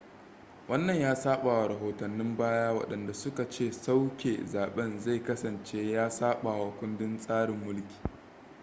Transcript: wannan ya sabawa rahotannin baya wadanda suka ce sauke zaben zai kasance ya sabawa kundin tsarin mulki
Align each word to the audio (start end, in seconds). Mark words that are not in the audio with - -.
wannan 0.67 0.99
ya 1.01 1.15
sabawa 1.15 1.67
rahotannin 1.67 2.37
baya 2.37 2.73
wadanda 2.73 3.13
suka 3.13 3.49
ce 3.49 3.71
sauke 3.71 4.45
zaben 4.45 4.99
zai 4.99 5.23
kasance 5.23 5.83
ya 5.91 6.09
sabawa 6.09 6.71
kundin 6.79 7.17
tsarin 7.19 7.57
mulki 7.57 7.99